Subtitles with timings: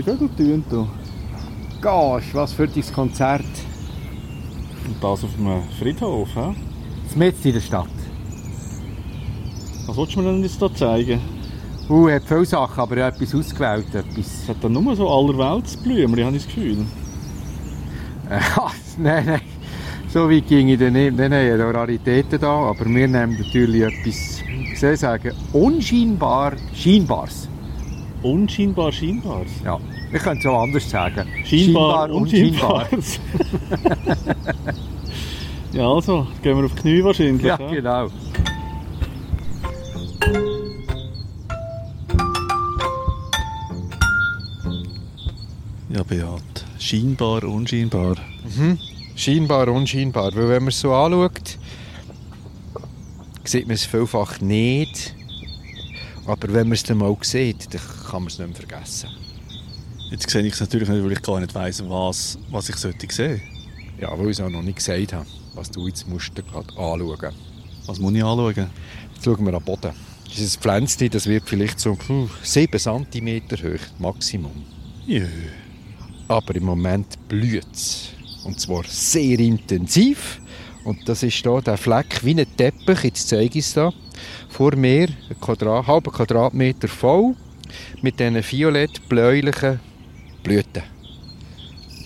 [0.00, 0.88] Wie die Vögel tun du.
[1.82, 3.44] Gosh, was für ein Konzert.
[4.86, 6.54] Und das auf einem Friedhof, hä?
[7.16, 7.86] Mitten in der Stadt.
[9.84, 11.20] Was willst du mir denn jetzt hier zeigen?
[11.90, 13.94] Uh, er hat viele Sachen, aber er hat etwas ausgewählt.
[13.94, 14.42] Etwas.
[14.42, 16.86] Es hat dann nur so allerweltsblümchen, habe ich das Gefühl.
[18.96, 19.40] Nein, nein.
[20.08, 21.14] So weit ging ich dann nicht.
[21.14, 22.70] Nein, nein, da Raritäten da.
[22.70, 27.50] Aber wir nehmen natürlich etwas, wie soll ich sagen, unscheinbar Scheinbares.
[28.22, 29.50] Unscheinbar Scheinbares?
[29.64, 29.80] Ja,
[30.12, 31.28] ich könnte es auch anders sagen.
[31.44, 32.88] Scheinbar, unscheinbar.
[35.72, 37.42] ja, also, gehen wir auf die Knie wahrscheinlich.
[37.42, 38.08] Ja, genau.
[45.88, 46.64] Ja, Beat.
[46.78, 48.16] Scheinbar, unscheinbar.
[48.56, 48.78] Mhm.
[49.16, 50.34] Scheinbar, unscheinbar.
[50.34, 51.58] Weil wenn man es so anschaut,
[53.44, 55.14] sieht man es vielfach nicht.
[56.26, 59.08] Aber wenn man es dann mal sieht, dann kann man es nicht mehr vergessen.
[60.10, 63.06] Jetzt sehe ich es natürlich nicht, weil ich gar nicht weiss, was, was ich sollte
[63.12, 63.40] sehen.
[64.00, 67.32] Ja, weil ich es auch noch nicht gesagt habe, was du jetzt musst gerade anschauen.
[67.86, 68.70] Was muss ich anschauen?
[69.14, 69.92] Jetzt schauen wir am Boden.
[70.26, 71.96] Dieses Pflänzchen, das wird vielleicht so
[72.42, 74.64] 7 cm hoch, Maximum.
[75.06, 75.28] Jö.
[76.26, 78.08] Aber im Moment blüht es.
[78.44, 80.40] Und zwar sehr intensiv.
[80.82, 83.92] Und das ist hier der Fleck wie ein Teppich, jetzt zeige ich es da.
[84.48, 87.36] Vor mir, ein Quadrat, halber Quadratmeter voll,
[88.02, 89.78] mit diesen violett-bläulichen
[90.42, 90.82] Blüten.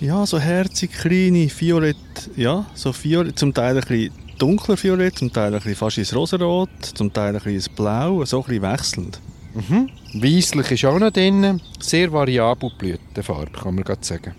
[0.01, 1.97] Ja, so herzig, kleine, violett,
[2.37, 6.15] ja, so violett, zum Teil ein bisschen dunkler violett, zum Teil ein bisschen fast ins
[6.15, 9.21] Rosarot, zum Teil ein bisschen ins Blau, so ein bisschen wechselnd.
[9.55, 9.91] Mhm.
[10.15, 14.35] Weisslich ist auch noch drin, sehr variabel Blütenfarbe, kann man gerade sagen.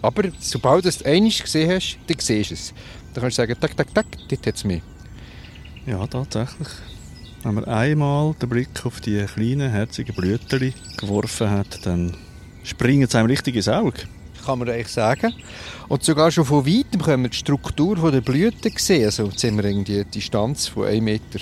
[0.00, 2.74] Aber sobald du es einmal gesehen hast, dann siehst du es.
[3.12, 4.80] Dann kannst du sagen, tak, tak, tak, dort hat es mehr.
[5.86, 6.68] Ja, tatsächlich.
[7.42, 12.16] Wenn man einmal den Blick auf die kleinen, herzigen Blüten geworfen hat, dann
[12.64, 14.00] springen sie einem richtig ins Auge.
[14.44, 15.32] Kann man eigentlich sagen.
[15.88, 19.04] Und sogar schon von weitem können wir die Struktur der Blüten sehen.
[19.04, 21.40] Also jetzt haben wir irgendwie eine Distanz von 1,70 Meter.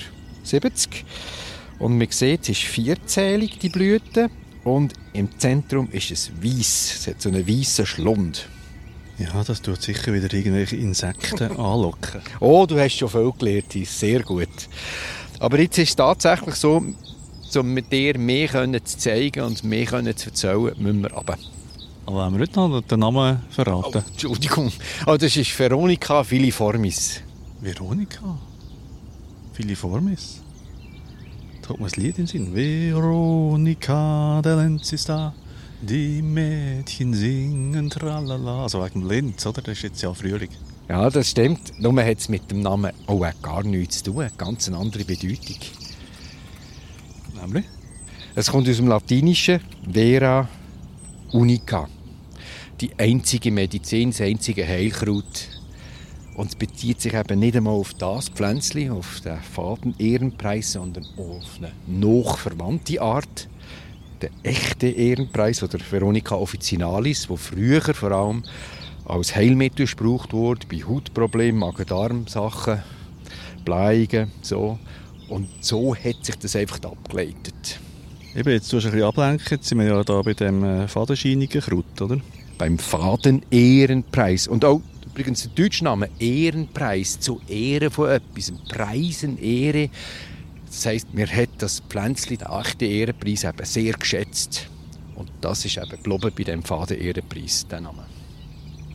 [1.79, 4.29] Und man sieht, es ist vierzählig, die Blüte.
[4.63, 6.95] Und im Zentrum ist es weiß.
[6.99, 8.47] Es hat so einen weißen Schlund.
[9.17, 12.21] Ja, das tut sicher wieder irgendwelche Insekten anlocken.
[12.39, 14.49] Oh, du hast schon viel gelernt, sehr gut.
[15.39, 16.81] Aber jetzt ist es tatsächlich so,
[17.57, 18.49] um mit dir mehr
[18.83, 21.37] zu zeigen und mehr zu erzählen, müssen wir runter.
[22.05, 24.03] Aber haben wir nicht noch den Namen verraten?
[24.03, 24.71] Oh, Entschuldigung.
[25.07, 27.21] Oh, das ist Veronica filiformis.
[27.61, 28.37] Veronica?
[29.53, 30.41] Filiformis?
[31.61, 32.53] Da hat mir das Lied in den Sinn.
[32.53, 35.33] Veronica de Lenz da.
[35.81, 38.63] Die Mädchen singen tralala.
[38.63, 39.61] Also wegen Lenz, oder?
[39.61, 40.49] Das ist jetzt ja Frühling.
[40.89, 41.79] Ja, das stimmt.
[41.79, 44.27] Nur hat es mit dem Namen auch gar nichts zu tun.
[44.37, 45.55] Ganz eine andere Bedeutung.
[47.43, 47.65] Nämlich?
[48.35, 49.59] Es kommt aus dem Latinischen
[49.91, 50.47] Vera
[51.33, 51.89] Unica.
[52.79, 55.49] Die einzige Medizin, das einzige Heilkraut.
[56.35, 61.57] Und es bezieht sich eben nicht einmal auf das Pflänzchen, auf den Faden-Ehrenpreis, sondern auf
[61.57, 63.49] eine nachverwandte Art.
[64.21, 68.43] Den echten Ehrenpreis oder Veronica officinalis, wo früher vor allem
[69.03, 72.81] als Heilmittel gebraucht wurde, bei Hautproblemen, Magen-Darm-Sachen,
[73.65, 74.79] Bleigen, so.
[75.29, 77.79] Und so hat sich das einfach abgeleitet.
[78.35, 79.47] Eben, jetzt tust du ein bisschen ablenken.
[79.49, 82.19] Jetzt sind wir ja da bei dem äh, fadenscheinigen Kraut, oder?
[82.57, 84.47] Beim Faden-Ehrenpreis.
[84.47, 89.89] Und auch übrigens der deutsche Name Ehrenpreis, zu Ehre von etwas, Preisen, Ehre.
[90.65, 94.67] Das heisst, mir hat das Pflänzchen, den echten Ehrenpreis, eben sehr geschätzt.
[95.15, 98.05] Und das ist eben geblieben bei dem Faden-Ehrenpreis, der Name.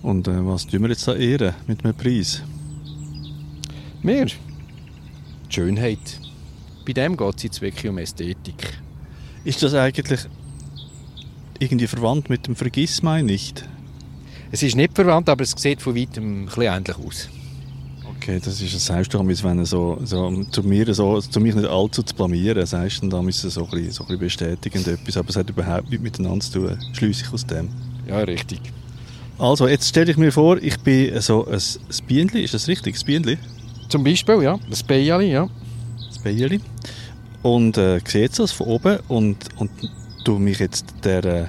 [0.02, 2.42] Und äh, was tun wir jetzt da ehren mit einem Preis?
[4.02, 4.26] Wir?
[5.48, 6.20] Die Schönheit.
[6.86, 8.78] Bei dem geht es jetzt wirklich um Ästhetik.
[9.44, 10.20] Ist das eigentlich
[11.58, 13.64] irgendwie verwandt mit dem Vergissmai nicht?
[14.50, 17.28] Es ist nicht verwandt, aber es sieht von weitem ein bisschen ähnlich aus.
[18.16, 21.68] Okay, das ist das sagst du, wenn so, so, zu mir so, zu mich nicht
[21.68, 25.16] allzu zu blamieren, sagst du, da müssen so ein bisschen, so ein bisschen bestätigend etwas,
[25.16, 27.68] aber es hat überhaupt nichts miteinander zu tun, schließe ich aus dem.
[28.06, 28.60] Ja, richtig.
[29.38, 33.06] Also, jetzt stelle ich mir vor, ich bin so ein, ein ist das richtig, ein
[33.06, 33.38] Bienenli?
[33.88, 35.48] Zum Beispiel, ja, das Bienenli, ja.
[36.08, 36.60] Das Bienenli.
[37.42, 39.70] Und äh, sehe das von oben und, und
[40.24, 41.46] tu mich jetzt der äh,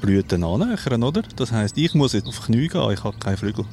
[0.00, 1.22] Blüte annähern, oder?
[1.36, 3.64] Das heisst, ich muss jetzt auf Knie gehen, ich habe keine Flügel.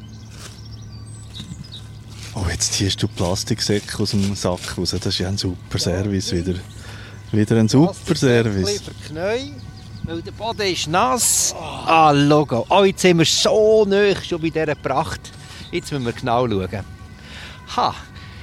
[2.33, 4.91] Oh, jetzt ziehst du Plastiksäcke aus dem Sack raus.
[4.91, 6.55] Das ist ja ein super Service wieder.
[7.31, 8.81] Wieder ein super Service.
[9.07, 9.53] Knie,
[10.03, 11.53] weil der Boden ist nass.
[11.55, 12.65] Ah, Logo.
[12.69, 15.21] Oh, jetzt sind wir so nah schon bei dieser Pracht.
[15.71, 16.98] Jetzt müssen wir genau schauen.
[17.75, 17.93] Ha,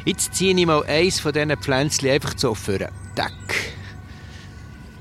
[0.04, 2.78] jetzt ziehe ich mal eins von diesen Pflänzchen einfach so vor.
[3.14, 3.32] Tack.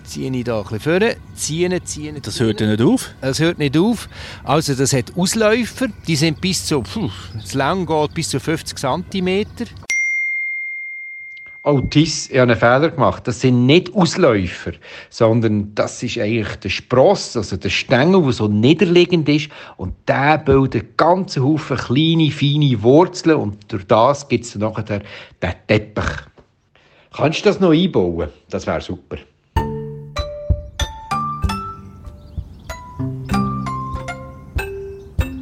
[0.03, 3.11] ziehe ich hier ein bisschen vorne, ziehen, ziehen, Das hört ja nicht auf.
[3.21, 4.09] Es hört nicht auf.
[4.43, 8.77] Also das hat Ausläufer, die sind bis zu, puh, das lang geht bis zu 50
[8.77, 9.45] cm.
[11.67, 13.27] Oh, ich habe einen Fehler gemacht.
[13.27, 14.73] Das sind nicht Ausläufer,
[15.09, 19.49] sondern das ist eigentlich der Spross, also der Stängel, der so niederliegend ist.
[19.77, 25.01] Und der bildet ganzen Haufen kleine, feine Wurzeln und durch das gibt es dann nachher
[25.41, 26.05] den Teppich.
[27.11, 28.29] Kannst du das noch einbauen?
[28.47, 29.17] Das wäre super.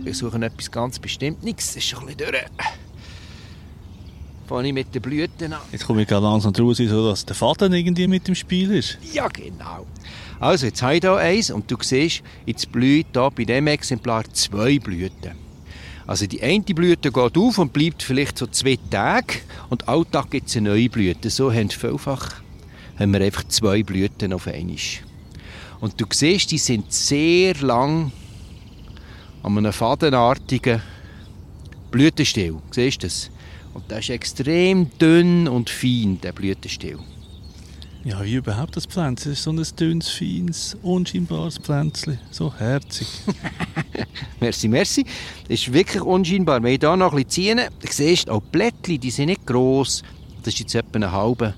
[0.04, 1.44] Wir suchen etwas ganz bestimmt.
[1.44, 2.83] Nichts, ist schon ein bisschen durch.
[4.48, 5.62] Fange ich mit den Blüten an.
[5.72, 8.98] Jetzt komme ich gerade langsam draus, so dass der Faden irgendwie mit im Spiel ist.
[9.14, 9.86] Ja, genau.
[10.40, 14.26] Also, jetzt habe ich hier eins und du siehst, jetzt blüht hier bei diesem Exemplar
[14.34, 15.44] zwei Blüten.
[16.06, 19.36] Also die eine Blüte geht auf und bleibt vielleicht so zwei Tage
[19.70, 21.30] und alle Tag gibt es eine neue Blüte.
[21.30, 22.42] So haben vielfach
[23.00, 24.76] haben wir einfach zwei Blüten auf einmal.
[25.80, 28.12] Und du siehst, die sind sehr lang
[29.44, 30.82] an einem fadenartigen
[31.92, 32.56] Blütenstiel.
[32.72, 33.30] Siehst du das?
[33.74, 37.00] Und der ist extrem dünn und fein, der Blütenstiel.
[38.06, 39.32] Ja, wie überhaupt das Pflänzchen.
[39.32, 42.20] Das ist so ein dünnes, feines, unscheinbares Pflänzchen.
[42.32, 43.08] So herzig.
[44.42, 45.06] merci, merci.
[45.48, 46.62] Das ist wirklich unscheinbar.
[46.62, 49.28] Wenn ich hier noch ein bisschen ziehe, dann siehst du, auch die Blättchen, die sind
[49.28, 50.04] nicht gross.
[50.44, 51.54] Das ist jetzt etwa einen halben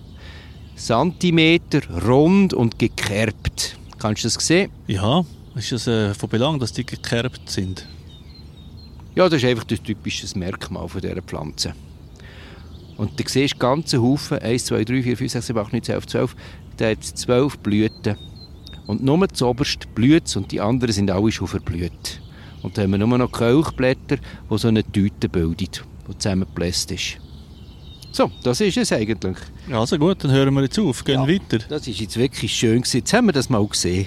[0.75, 3.77] Zentimeter, rund und gekerbt.
[3.97, 4.69] Kannst du das sehen?
[4.85, 5.25] Ja,
[5.55, 7.87] ist das äh, von Belang, dass die gekerbt sind?
[9.15, 11.73] Ja, das ist einfach das typische Merkmal von dieser Pflanze.
[12.97, 15.95] Und du siehst ganze Haufen, 1, 2, 3, 4, 5, 6, 7, 8, 9, 10,
[15.95, 16.35] 11, 12,
[16.79, 18.15] der hat 12 Blüten.
[18.87, 22.21] Und nur zuoberst blüht und die anderen sind alle schon verblüht.
[22.61, 24.17] Und dann haben wir nur noch Kelchblätter,
[24.49, 27.17] die so eine Tüte bilden, die zusammengebläst ist.
[28.11, 29.35] So, das ist es eigentlich.
[29.71, 31.27] Also gut, dann hören wir jetzt auf, gehen Ja.
[31.27, 31.59] weiter.
[31.67, 32.97] Das ist jetzt wirklich schön gewesen.
[32.97, 34.05] Jetzt haben wir das mal gesehen.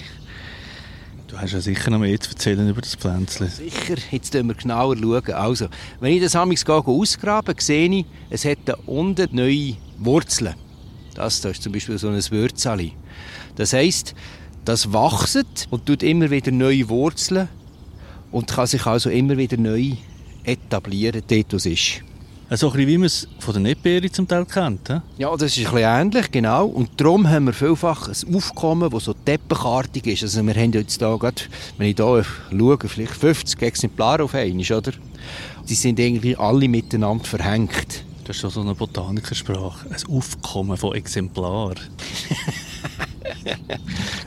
[1.28, 3.48] Du hast ja sicher noch mehr zu erzählen über das Pflänzchen.
[3.48, 4.96] Sicher, jetzt schauen wir genauer.
[4.96, 5.34] Schauen.
[5.34, 5.69] Also,
[6.00, 10.54] wenn ich das amigs ausgrabe, sehe ich, es hat da unten neue Wurzeln.
[11.14, 12.94] Das da ist zum Beispiel so ein Würzeli.
[13.56, 14.14] Das heisst,
[14.64, 17.48] das wächst und tut immer wieder neue Wurzeln
[18.32, 19.92] und kann sich also immer wieder neu
[20.44, 22.02] etablieren, dort wo es ist.
[22.50, 24.88] So ein bisschen wie man es von den Erdbeeren zum Teil kennt.
[24.88, 24.94] He?
[25.18, 26.64] Ja, das ist ein bisschen ähnlich, genau.
[26.64, 30.22] Und darum haben wir vielfach ein Aufkommen, das so teppichartig ist.
[30.22, 31.42] Also wir haben jetzt hier gerade,
[31.76, 34.92] wenn ich hier schaue, vielleicht 50 Exemplare auf einmal, oder?
[35.68, 38.04] Die sind irgendwie alle miteinander verhängt.
[38.24, 39.90] Das ist schon so eine Botanikersprache.
[39.90, 41.76] Ein Aufkommen von Exemplaren.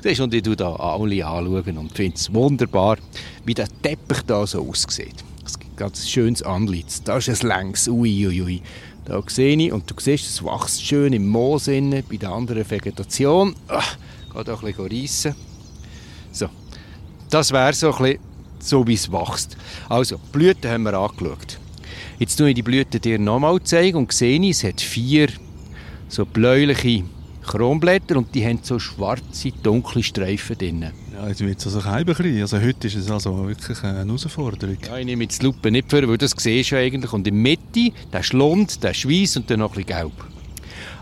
[0.04, 2.98] Siehst du, und ich schaue da alle anschauen und finde es wunderbar,
[3.46, 5.24] wie der Teppich da so aussieht.
[5.82, 7.02] Gibt ein schönes Antlitz.
[7.02, 8.62] Da ist ein längs, ui, ui.
[9.04, 12.70] Da sehe ich, und du siehst, es wächst schön im Moos inne, bei der anderen
[12.70, 13.56] Vegetation.
[13.68, 13.98] Ach,
[14.32, 15.36] geht auch ein bisschen reissen.
[16.32, 16.50] So,
[17.32, 18.20] das wäre so ein bisschen
[18.60, 19.58] so, wie es wächst.
[19.90, 21.58] Also, die Blüten haben wir angeschaut.
[22.20, 25.30] Jetzt tue ich die Blüten dir nochmal zeigen und sehe, es hat vier
[26.10, 27.04] so bläuliche
[27.46, 30.86] Kronblätter und die haben so schwarze, dunkle Streifen drin.
[31.14, 32.42] Ja, jetzt wird es also ein bisschen.
[32.42, 34.78] Also heute ist es also wirklich eine Herausforderung.
[34.86, 37.12] Ja, ich nehme jetzt die Lupe nicht vor, weil das siehst du eigentlich.
[37.12, 40.14] Und in der Mitte, der Schlund, der Schweiß und dann noch ein bisschen gelb.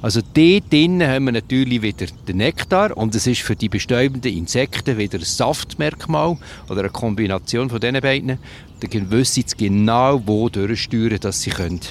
[0.01, 4.33] Also dort drinnen haben wir natürlich wieder den Nektar und es ist für die bestäubenden
[4.33, 6.37] Insekten wieder ein Saftmerkmal
[6.69, 8.39] oder eine Kombination von diesen beiden.
[8.79, 11.81] Dann wissen sie genau, wo durchsteuern, dass sie können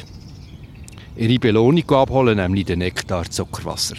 [1.19, 3.97] ihre Belohnung abholen, nämlich den Nektar Zuckerwasser.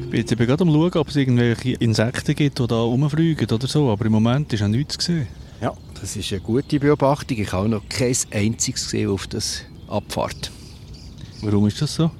[0.00, 3.48] Ich bin jetzt eben gerade am schauen, ob es irgendwelche Insekten gibt, die da rumfliegen
[3.50, 3.90] oder so.
[3.90, 5.26] Aber im Moment ist auch nichts gesehen.
[5.60, 7.38] Ja, das ist eine gute Beobachtung.
[7.38, 10.50] Ich habe auch noch kein einziges gesehen auf das Abfahrt.
[11.42, 12.10] Warum ist das so?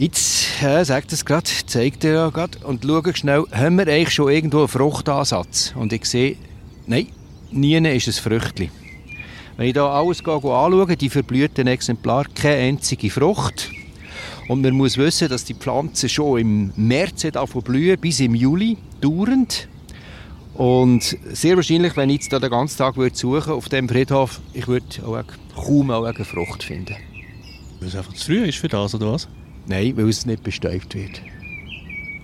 [0.00, 4.14] Jetzt, äh, sagt es gerade, zeigt er ja gerade und schaue schnell, haben wir eigentlich
[4.14, 5.74] schon irgendwo einen Fruchtansatz?
[5.76, 6.38] Und ich sehe,
[6.86, 7.08] nein,
[7.50, 8.70] nie ist ein Früchtchen.
[9.58, 13.68] Wenn ich da alles anschaue, die verblühten Exemplar, keine einzige Frucht.
[14.48, 18.78] Und man muss wissen, dass die Pflanze schon im März zu blühen, bis im Juli,
[19.02, 19.68] dauernd.
[20.54, 24.66] Und sehr wahrscheinlich, wenn ich jetzt den ganzen Tag würde suchen auf dem Friedhof, ich
[24.66, 25.22] würde auch
[25.54, 26.96] kaum auch eine Frucht finden.
[27.80, 29.28] Weil es einfach zu früh ist für das, oder was?
[29.70, 31.22] Nein, weil es nicht bestäubt wird.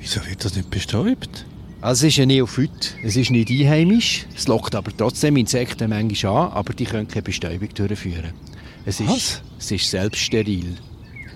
[0.01, 1.47] Wieso wird das nicht bestäubt?
[1.81, 6.49] Also es ist ein Neophyt, es ist nicht einheimisch, es lockt aber trotzdem Insekten manchmal
[6.49, 8.33] an, aber die können keine Bestäubung durchführen.
[8.85, 9.43] Es ist, Was?
[9.61, 10.77] es ist selbststeril.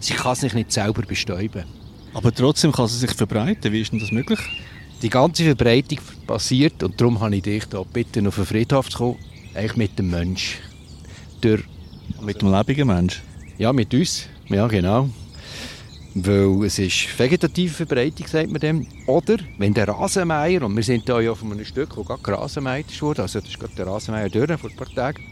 [0.01, 1.63] Sie kann sich nicht selber bestäuben.
[2.13, 3.73] Aber trotzdem kann sie sich verbreiten.
[3.73, 4.41] Wie ist denn das möglich?
[5.03, 8.99] Die ganze Verbreitung passiert, und darum habe ich dich da bitten, auf den Friedhof zu
[8.99, 9.17] kommen,
[9.55, 10.59] eigentlich mit dem Mensch.
[11.41, 11.63] Durch,
[12.21, 13.23] Mit dem lebenden Mensch.
[13.59, 14.27] Ja, mit uns.
[14.49, 15.09] Ja, genau.
[16.15, 18.87] Weil es ist vegetative Verbreitung, sagt man dem.
[19.07, 23.01] Oder wenn der Rasenmeier, und wir sind hier ja von einem Stück, wo gerade gerasenmeiert
[23.01, 25.23] wurde, also das ist gerade der Rasenmeier durch vor ein paar Tagen,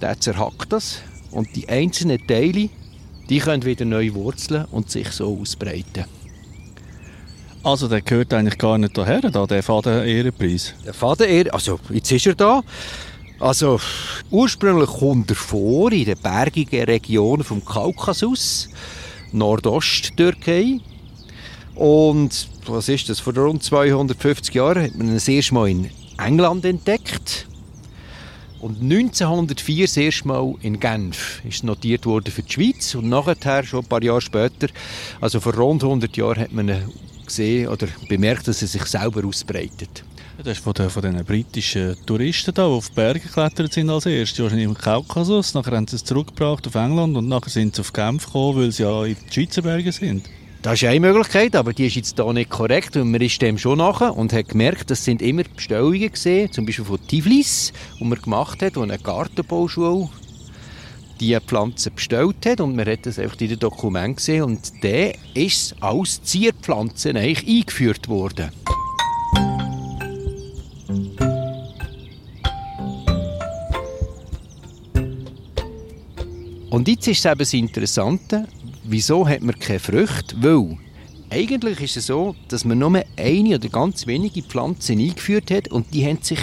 [0.00, 1.00] der zerhackt das
[1.32, 2.68] und die einzelnen Teile,
[3.28, 6.04] die können wieder neu wurzeln und sich so ausbreiten.
[7.64, 10.74] Also der gehört eigentlich gar nicht daher, da, der Faden-Ehrenpreis.
[10.84, 12.62] Der Faden also jetzt ist er da.
[13.40, 13.80] Also
[14.30, 18.68] ursprünglich kommt er vor in den bergigen Regionen vom Kaukasus.
[19.36, 20.80] Nordosttürkei.
[21.74, 23.20] Und was ist das?
[23.20, 27.46] Vor rund 250 Jahren hat man ihn das erste Mal in England entdeckt.
[28.60, 32.94] Und 1904 das erste Mal in Genf ist notiert worden für die Schweiz.
[32.94, 34.68] Und nachher, schon ein paar Jahre später,
[35.20, 36.90] also vor rund 100 Jahren, hat man
[37.26, 40.04] gesehen oder bemerkt, dass er sich selber ausbreitet.
[40.38, 44.04] Das ist von den, von den britischen Touristen, die auf die Berge geklettert sind als
[44.04, 44.40] erstes.
[44.40, 45.54] Wahrscheinlich im Kaukasus.
[45.54, 48.72] Nachher haben sie es zurückgebracht auf England und nachher sind sie auf Genf gekommen, weil
[48.72, 50.28] sie ja in den Schweizer Bergen sind.
[50.60, 52.96] Das ist eine Möglichkeit, aber die ist jetzt hier nicht korrekt.
[52.96, 56.66] Und man ist dem schon nachher und hat gemerkt, das sind immer Bestellungen gesehen, zum
[56.66, 60.10] Beispiel von Tiflis, die man gemacht hat, wo eine Gartenbauschule
[61.20, 65.14] die Pflanze bestellt hat und man hat das einfach in den Dokumenten gesehen und der
[65.34, 68.50] ist als Zierpflanze eigentlich eingeführt worden.
[76.70, 78.46] Und jetzt ist es eben das Interessante,
[78.84, 80.36] wieso hat man keine Früchte?
[80.40, 80.76] Weil
[81.30, 85.94] eigentlich ist es so, dass man nur eine oder ganz wenige Pflanzen eingeführt hat und
[85.94, 86.38] die haben sich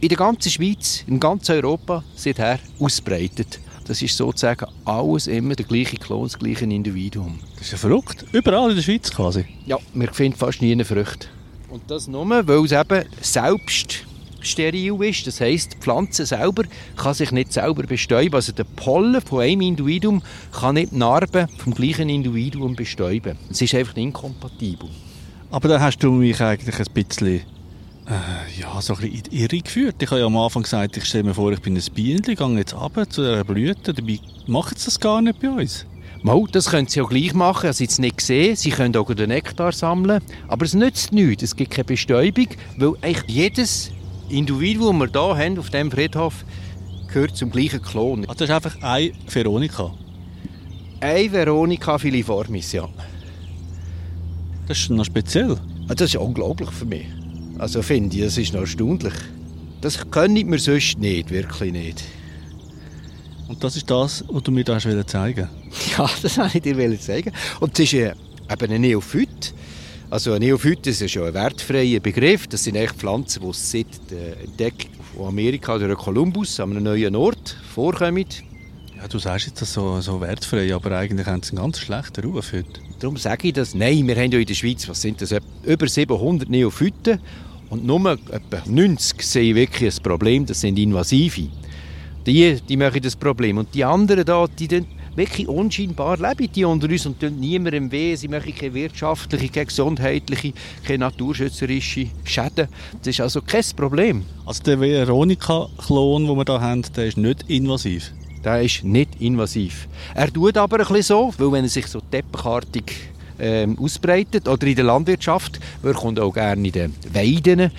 [0.00, 3.60] in der ganzen Schweiz, in ganz Europa seither ausbreitet.
[3.88, 7.40] Das ist sozusagen alles immer der gleiche Klon, das gleiche Individuum.
[7.54, 8.26] Das ist ja verrückt.
[8.32, 9.46] Überall in der Schweiz quasi.
[9.64, 11.30] Ja, wir finden fast nie eine Frucht.
[11.70, 14.04] Und das nur, weil es eben selbst
[14.40, 15.26] steril ist.
[15.26, 16.64] Das heisst, die Pflanze selber
[16.96, 18.34] kann sich nicht selber bestäuben.
[18.34, 23.38] Also der Pollen von einem Individuum kann nicht Narben vom gleichen Individuum bestäuben.
[23.50, 24.88] Es ist einfach inkompatibel.
[25.50, 27.40] Aber da hast du mich eigentlich ein bisschen
[28.08, 29.96] äh, ja, so ein bisschen in die Irre geführt.
[30.00, 32.36] Ich habe ja am Anfang gesagt, ich stelle mir vor, ich bin ein Bienen, gehe
[32.56, 33.92] jetzt runter zu einer Blüte.
[33.92, 35.86] Dabei macht es das gar nicht bei uns.
[36.22, 37.66] Mal, das können sie auch gleich machen.
[37.66, 38.56] Also jetzt nicht gesehen.
[38.56, 40.22] Sie können auch den Nektar sammeln.
[40.48, 41.42] Aber es nützt nichts.
[41.42, 43.90] Es gibt keine Bestäubung, weil eigentlich jedes
[44.28, 46.44] Individuum, das wir hier haben, auf diesem Friedhof,
[47.12, 48.20] gehört zum gleichen Klon.
[48.26, 49.94] Also das ist einfach eine Veronika?
[51.00, 52.88] Eine Veronika filiformis, ja.
[54.66, 55.56] Das ist noch speziell.
[55.88, 57.06] Ah, das ist unglaublich für mich.
[57.58, 59.14] Also finde ich, das ist noch erstaunlich.
[59.80, 62.04] Das können wir sonst nicht, wirklich nicht.
[63.48, 65.48] Und das ist das, was du mir da zeigen
[65.96, 67.32] Ja, das wollte ich dir zeigen.
[67.60, 68.14] Und es ist äh,
[68.50, 69.54] eben ein Neophyt.
[70.10, 72.46] Also ein Neophyt ist ja schon ein wertfreier Begriff.
[72.46, 77.16] Das sind echt Pflanzen, die seit der Entdeckung von Amerika durch Kolumbus an einem neuen
[77.16, 78.24] Ort vorkommen.
[78.96, 82.24] Ja, du sagst jetzt das so, so wertfrei, aber eigentlich haben sie einen ganz schlechten
[82.24, 82.80] Ruf heute.
[82.98, 83.74] Darum sage ich das.
[83.74, 85.34] Nein, wir haben ja in der Schweiz, was sind das,
[85.64, 87.20] über 700 Neophyten
[87.70, 91.48] und nur etwa 90 sehen wirklich ein Problem, das sind Invasive.
[92.26, 93.58] Die, die machen das Problem.
[93.58, 94.86] Und die anderen da, die dann
[95.18, 98.14] wirklich unscheinbar leben die unter uns und tun niemandem weh.
[98.14, 100.52] Sie machen keine wirtschaftliche, keine gesundheitliche,
[100.84, 102.68] keine naturschützerische Schäden.
[102.98, 104.24] Das ist also kein Problem.
[104.46, 108.12] Also der Veronika-Klon, den wir hier haben, der ist nicht invasiv?
[108.44, 109.88] Der ist nicht invasiv.
[110.14, 112.84] Er tut aber ein bisschen so, weil wenn er sich so teppichartig
[113.38, 117.70] ähm, ausbreitet oder in der Landwirtschaft, er kommt auch gerne in den Weiden,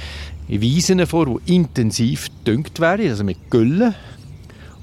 [0.47, 3.93] in Wiesen vor, die intensiv gedüngt werden, also mit Güllen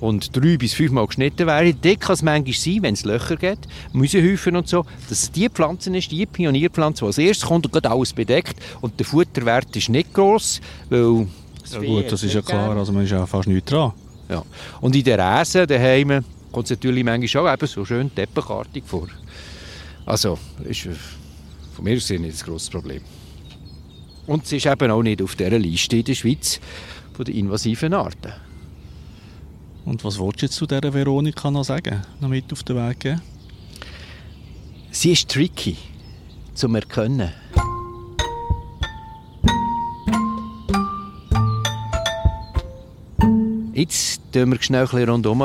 [0.01, 1.77] und drei bis fünfmal geschnitten werden.
[1.81, 5.49] Dort kann es manchmal sein, wenn es Löcher gibt, Mäusehäufen und so, dass es die
[5.49, 9.89] Pflanze ist, die Pionierpflanze, die als erstes kommt und alles bedeckt und der Futterwert ist
[9.89, 11.27] nicht gross, weil...
[11.73, 13.93] Ja gut, das ist ja klar, also man ist ja fast nichts dran.
[14.29, 14.45] Ja.
[14.81, 19.09] Und in den Räsen daheim kommt es natürlich manchmal auch eben so schön teppichartig vor.
[20.07, 20.89] Also, ist
[21.75, 23.03] von mir aus nicht ein grosses Problem.
[24.27, 26.61] Und es ist eben auch nicht auf dieser Liste in der Schweiz
[27.13, 28.33] von den invasiven Arten.
[29.85, 33.01] Und was wolltest du jetzt zu dieser Veronika noch sagen, noch mit auf den Weg
[33.01, 33.21] geben?
[34.91, 35.77] Sie ist tricky
[36.55, 37.33] zum Erkennen.
[43.77, 45.43] Jetzt schauen wir schnell rundherum.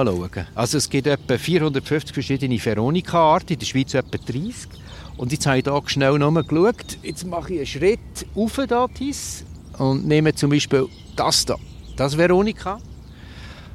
[0.56, 4.70] Also es gibt etwa 450 verschiedene Veronika-Arten, in der Schweiz etwa 30.
[5.18, 6.98] Und jetzt habe ich hier schnell geschaut.
[7.04, 8.00] Jetzt mache ich einen Schritt
[8.34, 8.58] auf
[9.80, 11.58] und nehme zum Beispiel das hier.
[11.98, 12.80] Das Veronika.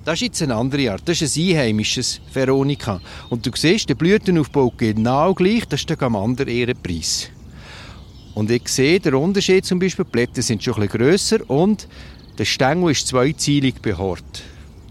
[0.06, 1.02] Das ist jetzt eine andere Art.
[1.06, 3.02] Das ist ein einheimisches Veronika.
[3.28, 5.66] Und du siehst, der Blütenaufbau genau gleich.
[5.68, 7.28] Das ist der Gamander Ehrenpreis.
[8.34, 10.06] Und ich sehe den Unterschied zum Beispiel.
[10.06, 11.86] Die Blätter sind schon ein bisschen grösser und
[12.38, 14.42] der Stängel ist zweizeilig behaart.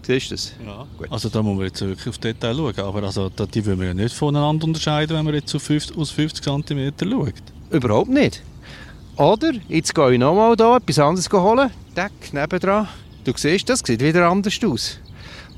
[0.02, 0.52] Siehst du das?
[0.64, 0.86] Ja.
[0.98, 1.10] Gut.
[1.10, 2.78] Also da muss man jetzt wirklich auf Detail schauen.
[2.78, 5.96] Aber also, da, die wollen wir ja nicht voneinander unterscheiden, wenn man jetzt auf 50,
[5.96, 7.32] aus 50 cm schaut.
[7.70, 8.42] Überhaupt nicht.
[9.16, 11.70] Oder, jetzt gehe ich nochmal da etwas anderes holen.
[11.96, 12.86] Deck nebendran.
[13.24, 14.98] Du siehst, das sieht wieder anders aus.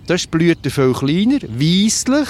[0.06, 2.28] Das blüht viel kleiner, weisslich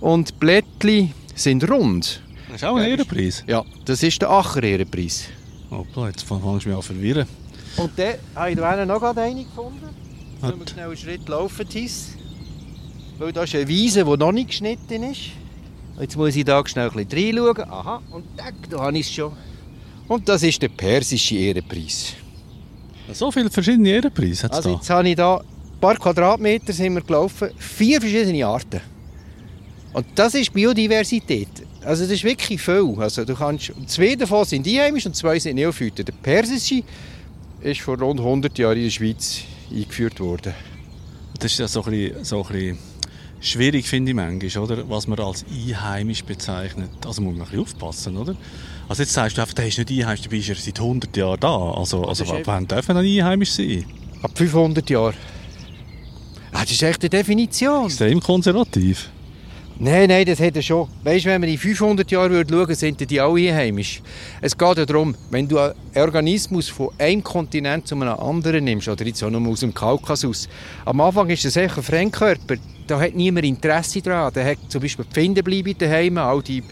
[0.00, 2.22] und die Blättchen sind rund.
[2.48, 3.44] Das ist auch ein Ehrenpreis.
[3.46, 5.24] Ja, das ist der Acher-Ehrenpreis.
[5.70, 7.26] Hoppla, jetzt fangst du mich an zu verwirren.
[7.76, 9.80] Und dann habe ich da noch gerade einen gefunden.
[10.40, 12.10] Sollen wir Hat- schnell einen Schritt laufen, Tis?
[13.18, 15.20] Weil da ist eine Wiese, die noch nicht geschnitten ist.
[16.00, 17.70] Jetzt muss ich da schnell ein bisschen reinschauen.
[17.70, 19.32] Aha, und tack, da habe ich es schon.
[20.08, 22.14] Und das ist der persische Ehrenpreis.
[23.12, 24.76] So viele verschiedene Ehrenpreise hat es Also da.
[24.76, 28.80] jetzt habe ich da ein paar Quadratmeter sind wir gelaufen, vier verschiedene Arten.
[29.92, 31.48] Und das ist Biodiversität.
[31.84, 32.94] Also das ist wirklich viel.
[32.98, 36.04] Also du kannst, zwei davon sind einheimisch und zwei sind Neophyten.
[36.04, 36.82] Der persische
[37.62, 40.54] ist vor rund 100 Jahren in der Schweiz eingeführt worden.
[41.38, 42.78] Das ist ja so ein bisschen, so ein bisschen
[43.40, 44.88] schwierig, finde ich manchmal, oder?
[44.88, 46.90] was man als einheimisch bezeichnet.
[47.04, 48.36] Also muss man ein bisschen aufpassen, oder?
[48.88, 51.40] Also jetzt sagst du einfach, der ist nicht einheimisch, dabei ist er seit 100 Jahren
[51.40, 51.70] da.
[51.72, 53.84] Also, also einfach- wann darf er dann einheimisch sein?
[54.22, 55.14] Ab 500 Jahren.
[56.52, 57.86] Ah, das ist echt eine Definition.
[57.86, 59.10] Extrem konservativ.
[59.84, 60.86] Nein, nein, das hat er schon.
[61.02, 64.00] Weißt wenn wir in 500 Jahren würden schauen, sind die alle einheimisch.
[64.40, 68.86] Es geht ja darum, wenn du einen Organismus von einem Kontinent zu einem anderen nimmst,
[68.86, 70.48] oder jetzt auch nur aus dem Kaukasus,
[70.84, 72.58] am Anfang ist das echt ein Fremdkörper.
[72.86, 74.32] Da hat niemand Interesse daran.
[74.32, 76.62] Der hat zum Beispiel Pfinde bleiben daheim, all die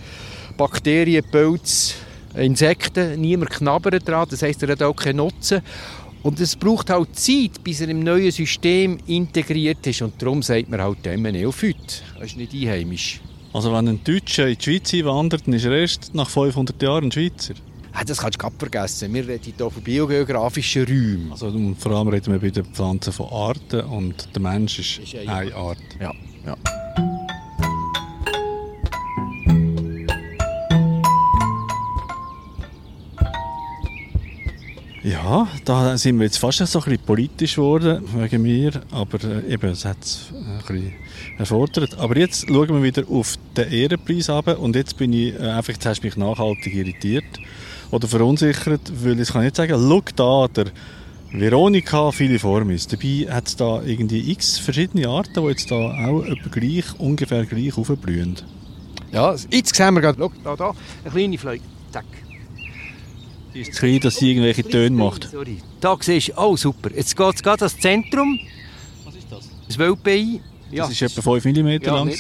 [0.57, 1.95] Bakterien, Pilze,
[2.37, 4.29] Insekten, niemand knabbert daran.
[4.31, 5.63] Das heisst, er hat auch keinen Nutzen.
[6.23, 10.03] Und es braucht halt Zeit, bis er im neuen System integriert ist.
[10.03, 12.03] Und darum sagt man halt dem Neophyt.
[12.19, 13.21] Er ist nicht einheimisch.
[13.53, 17.05] Also wenn ein Deutscher in die Schweiz einwandert, dann ist er erst nach 500 Jahren
[17.05, 17.55] ein Schweizer.
[17.93, 19.13] Ah, das kannst du gerade vergessen.
[19.13, 21.33] Wir reden hier von biogeografischen Räumen.
[21.33, 24.99] Also und vor allem reden wir bei den Pflanzen von Arten und der Mensch ist,
[24.99, 25.79] Ist eine eine Art.
[26.01, 26.13] Ja,
[26.47, 26.57] ja.
[35.11, 39.53] Ja, da sind wir jetzt fast so ein bisschen politisch geworden wegen mir, aber äh,
[39.53, 40.93] eben, es hat es ein bisschen
[41.37, 41.99] erfordert.
[41.99, 45.73] Aber jetzt schauen wir wieder auf den Ehrenpreis ab und jetzt bin ich äh, einfach,
[45.73, 47.25] jetzt hast du mich nachhaltig irritiert
[47.91, 50.67] oder verunsichert, weil ich kann nicht sagen, schau da, der
[51.33, 56.85] Veronica filiformis, dabei hat es da irgendwie x verschiedene Arten, die jetzt da auch gleich,
[56.99, 58.37] ungefähr gleich aufblühen.
[59.11, 61.65] ja jetzt sehen wir gerade, schau, da, da, eine kleine Fliege.
[61.91, 62.07] Zack.
[63.55, 65.29] Die ist klein, dass sie irgendwelche Töne macht.
[65.31, 65.59] Sorry.
[65.81, 68.39] Da siehst du, oh super, jetzt geht es gerade ans Zentrum,
[69.05, 69.49] Was ist das?
[69.67, 70.41] das Wildbein.
[70.71, 72.13] Ja, Das ist etwa 5 mm ja, lang.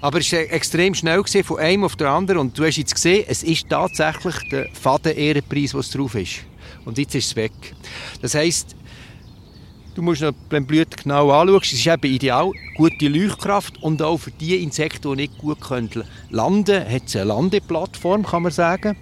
[0.00, 2.40] Aber es war extrem schnell gewesen, von einem auf den anderen.
[2.40, 6.40] Und du hast jetzt gesehen, es ist tatsächlich der Faden-Ehrenpreis, was drauf ist.
[6.84, 7.52] Und jetzt ist es weg.
[8.22, 8.74] Das heisst,
[9.94, 11.60] du musst noch den Blüten genau anschauen.
[11.62, 15.90] Es ist eben ideal, gute Leuchtkraft und auch für die Insekten, die nicht gut können
[16.30, 18.96] landen können, hat es eine Landeplattform, kann man sagen.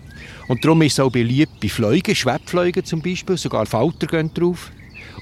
[0.49, 4.71] Und darum ist es auch beliebt bei Fliegen, Schwebfliegen zum Beispiel, sogar Falter gehen drauf.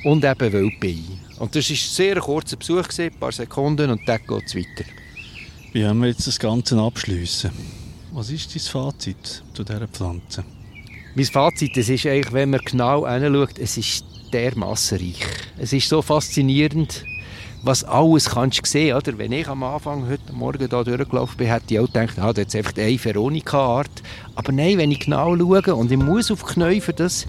[0.04, 1.04] Und eben Wildbein.
[1.38, 4.88] Und das war ein sehr kurzer Besuch, ein paar Sekunden, und dann geht es weiter.
[5.72, 7.50] Wie haben wir jetzt das Ganze abschliessen?
[8.12, 10.44] Was ist dein Fazit zu dieser Pflanze?
[11.14, 15.26] Mein Fazit das ist eigentlich, wenn man genau hinschaut, es ist dermassen reich.
[15.58, 17.04] Es ist so faszinierend,
[17.62, 18.96] was alles kannst du sehen.
[18.96, 19.16] Oder?
[19.18, 22.42] Wenn ich am Anfang heute Morgen hier durchgelaufen bin, hätte ich auch gedacht, ah, da
[22.42, 24.02] ist einfach eine Veronika-Art.
[24.34, 27.26] Aber nein, wenn ich genau schaue und ich muss auf die Knie für das,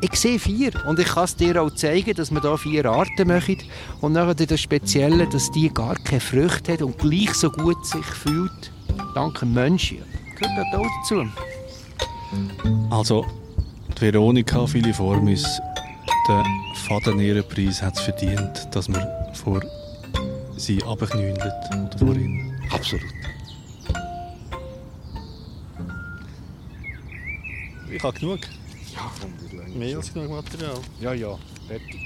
[0.00, 3.28] ich sehe vier und ich kann es dir auch zeigen, dass wir hier vier Arten
[3.28, 3.56] machen
[4.02, 8.04] und nachher das Spezielle, dass die gar keine Früchte hat und gleich so gut sich
[8.04, 8.72] fühlt,
[9.14, 9.98] dank dem Menschen.
[10.38, 11.26] Gehört das auch dazu?
[12.90, 13.24] Also,
[13.96, 15.60] die Veronica filiformis,
[16.28, 16.44] der
[16.86, 19.60] Fadenehrenpreis hat es verdient, dass man vor
[20.56, 22.58] sie abknüllt oder vor ihnen.
[22.70, 23.04] Absolut.
[27.90, 28.40] Ich habe genug.
[28.94, 29.10] Ja,
[29.78, 30.78] Mehr als genug Material.
[31.00, 32.05] Ja, ja, fertig.